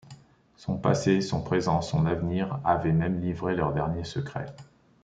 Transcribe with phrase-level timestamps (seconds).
[0.55, 4.55] Son passé, son présent, son avenir, avaient même livré leurs derniers secrets.